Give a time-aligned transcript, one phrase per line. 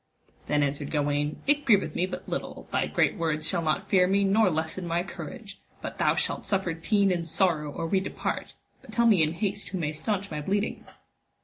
[0.47, 4.23] Then answered Gawaine, it grieveth me but little, thy great words shall not fear me
[4.23, 8.91] nor lessen my courage, but thou shalt suffer teen and sorrow or we depart, but
[8.91, 10.87] tell me in haste who may staunch my bleeding.